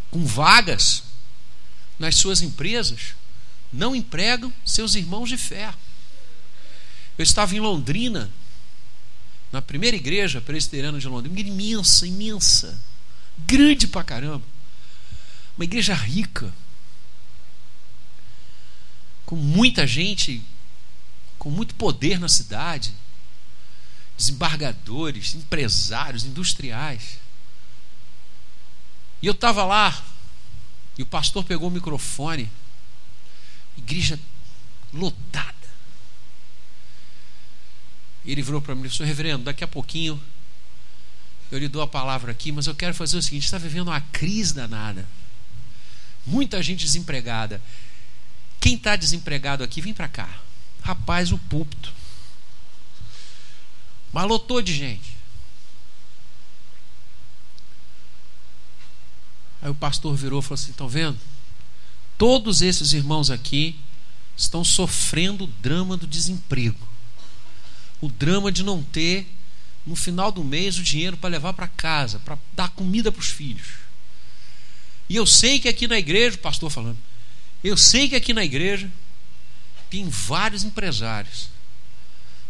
[0.09, 1.03] com vagas
[1.99, 3.15] nas suas empresas
[3.72, 5.74] não empregam seus irmãos de fé.
[7.18, 8.32] Eu estava em Londrina,
[9.51, 12.80] na primeira igreja presbiteriana de Londrina, imensa, imensa,
[13.38, 14.45] grande pra caramba.
[15.57, 16.53] Uma igreja rica,
[19.26, 20.43] com muita gente,
[21.39, 22.93] com muito poder na cidade,
[24.15, 27.20] desembargadores, empresários, industriais.
[29.22, 30.03] E eu estava lá,
[30.97, 32.49] e o pastor pegou o microfone
[33.78, 34.19] igreja
[34.93, 35.55] lotada.
[38.25, 40.21] Ele virou para mim e disse: Reverendo, daqui a pouquinho
[41.51, 44.01] eu lhe dou a palavra aqui, mas eu quero fazer o seguinte: está vivendo uma
[44.01, 45.07] crise danada.
[46.25, 47.61] Muita gente desempregada.
[48.59, 50.41] Quem está desempregado aqui, vem para cá.
[50.82, 51.93] Rapaz, o púlpito.
[54.11, 55.15] Mas lotou de gente.
[59.61, 61.17] Aí o pastor virou e falou assim: estão vendo?
[62.18, 63.80] Todos esses irmãos aqui
[64.36, 66.88] estão sofrendo o drama do desemprego,
[68.01, 69.28] o drama de não ter
[69.86, 73.30] no final do mês o dinheiro para levar para casa, para dar comida para os
[73.30, 73.68] filhos.
[75.09, 76.97] E eu sei que aqui na igreja, o pastor falando,
[77.63, 78.91] eu sei que aqui na igreja
[79.89, 81.47] tem vários empresários,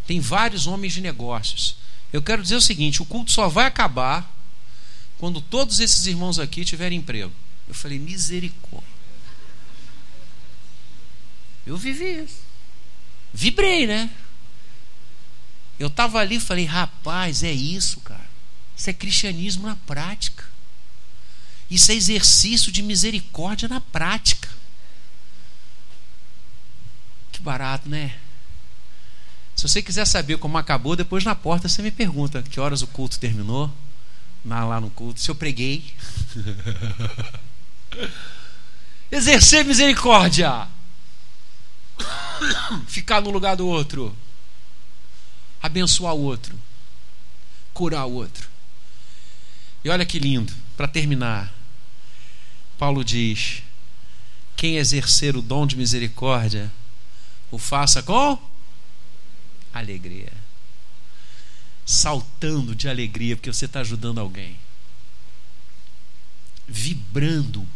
[0.06, 1.76] tem vários homens de negócios.
[2.12, 4.34] Eu quero dizer o seguinte: o culto só vai acabar
[5.18, 7.32] quando todos esses irmãos aqui tiverem emprego.
[7.68, 8.97] Eu falei, misericórdia.
[11.68, 12.40] Eu vivi isso.
[13.30, 14.10] Vibrei, né?
[15.78, 18.26] Eu estava ali e falei, rapaz, é isso, cara.
[18.74, 20.46] Isso é cristianismo na prática.
[21.70, 24.48] Isso é exercício de misericórdia na prática.
[27.30, 28.18] Que barato, né?
[29.54, 32.86] Se você quiser saber como acabou, depois na porta você me pergunta que horas o
[32.86, 33.70] culto terminou.
[34.42, 35.84] Lá no culto, se eu preguei.
[39.12, 40.66] Exercer misericórdia.
[42.86, 44.16] Ficar no lugar do outro.
[45.62, 46.58] Abençoar o outro.
[47.72, 48.48] Curar o outro.
[49.84, 51.52] E olha que lindo, para terminar.
[52.76, 53.62] Paulo diz:
[54.56, 56.70] quem exercer o dom de misericórdia,
[57.50, 58.38] o faça com
[59.72, 60.32] alegria.
[61.86, 64.58] Saltando de alegria, porque você está ajudando alguém.
[66.66, 67.66] Vibrando,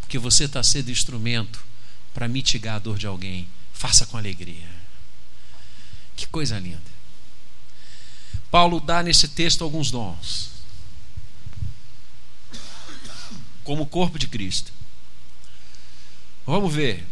[0.00, 1.64] porque você está sendo instrumento
[2.12, 3.46] para mitigar a dor de alguém.
[3.74, 4.70] Faça com alegria.
[6.16, 6.80] Que coisa linda.
[8.50, 10.54] Paulo dá nesse texto alguns dons
[13.64, 14.72] como corpo de Cristo.
[16.46, 17.04] Vamos ver.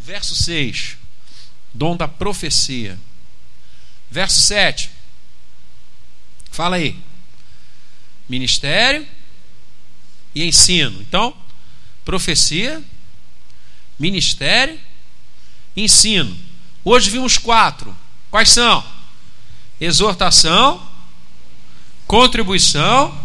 [0.00, 0.98] Verso 6.
[1.72, 2.98] Dom da profecia.
[4.10, 4.90] Verso 7.
[6.50, 7.00] Fala aí.
[8.28, 9.06] Ministério
[10.34, 11.00] e ensino.
[11.00, 11.36] Então,
[12.04, 12.82] profecia,
[13.98, 14.78] ministério
[15.76, 16.36] ensino.
[16.84, 17.96] Hoje vimos quatro.
[18.30, 18.84] Quais são?
[19.80, 20.86] Exortação,
[22.06, 23.18] contribuição,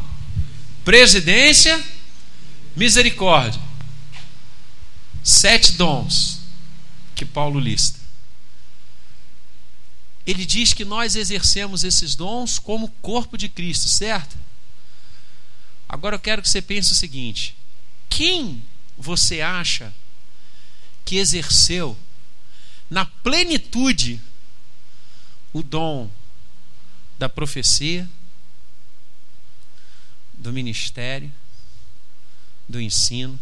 [0.83, 1.83] presidência,
[2.75, 3.61] misericórdia.
[5.23, 6.41] Sete dons
[7.15, 7.99] que Paulo lista.
[10.25, 14.37] Ele diz que nós exercemos esses dons como corpo de Cristo, certo?
[15.87, 17.55] Agora eu quero que você pense o seguinte:
[18.07, 18.63] quem
[18.97, 19.93] você acha
[21.09, 21.97] que exerceu
[22.87, 24.21] na plenitude
[25.51, 26.07] o dom
[27.17, 28.07] da profecia,
[30.35, 31.33] do ministério,
[32.67, 33.39] do ensino,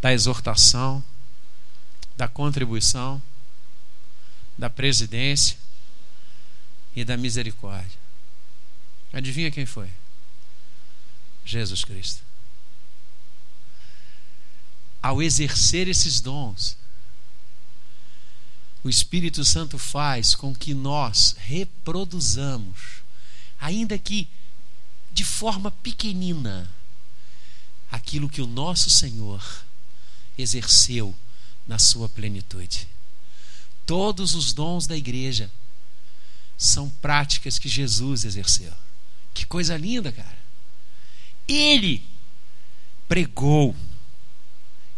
[0.00, 1.04] da exortação,
[2.16, 3.20] da contribuição,
[4.56, 5.58] da presidência
[6.96, 8.00] e da misericórdia.
[9.12, 9.90] Adivinha quem foi?
[11.44, 12.29] Jesus Cristo.
[15.02, 16.76] Ao exercer esses dons,
[18.82, 23.02] o Espírito Santo faz com que nós reproduzamos,
[23.60, 24.28] ainda que
[25.12, 26.70] de forma pequenina
[27.90, 29.42] aquilo que o nosso Senhor
[30.38, 31.14] exerceu
[31.66, 32.88] na sua plenitude.
[33.84, 35.50] Todos os dons da igreja
[36.56, 38.72] são práticas que Jesus exerceu.
[39.34, 40.38] Que coisa linda, cara.
[41.48, 42.02] Ele
[43.08, 43.74] pregou,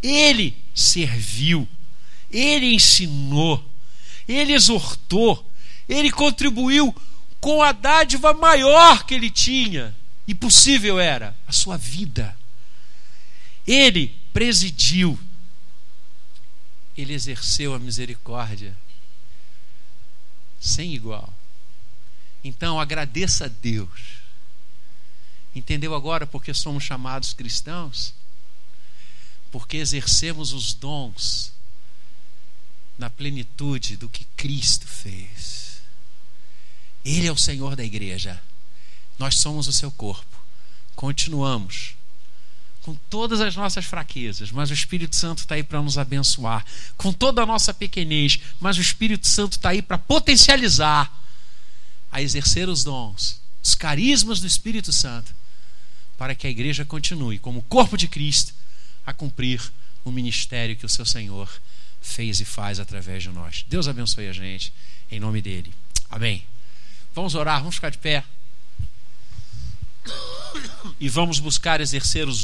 [0.02, 1.68] ele serviu,
[2.30, 3.64] ele ensinou,
[4.26, 5.48] ele exortou,
[5.88, 6.94] ele contribuiu
[7.40, 9.94] com a dádiva maior que ele tinha
[10.26, 12.36] e possível era a sua vida.
[13.66, 15.18] Ele presidiu,
[16.96, 18.76] ele exerceu a misericórdia
[20.60, 21.32] sem igual.
[22.42, 24.22] Então agradeça a Deus.
[25.54, 28.14] Entendeu agora porque somos chamados cristãos?
[29.52, 31.52] Porque exercemos os dons
[32.98, 35.82] na plenitude do que Cristo fez.
[37.04, 38.42] Ele é o Senhor da igreja.
[39.18, 40.36] Nós somos o seu corpo.
[40.96, 41.94] Continuamos
[42.82, 46.64] com todas as nossas fraquezas, mas o Espírito Santo está aí para nos abençoar.
[46.96, 51.20] Com toda a nossa pequenez, mas o Espírito Santo está aí para potencializar
[52.10, 55.32] a exercer os dons, os carismas do Espírito Santo,
[56.18, 58.52] para que a igreja continue, como corpo de Cristo,
[59.04, 59.60] a cumprir
[60.04, 61.48] o ministério que o seu Senhor
[62.00, 63.64] fez e faz através de nós.
[63.68, 64.72] Deus abençoe a gente,
[65.10, 65.72] em nome dele.
[66.10, 66.44] Amém.
[67.14, 68.24] Vamos orar, vamos ficar de pé.
[70.98, 72.40] E vamos buscar exercer os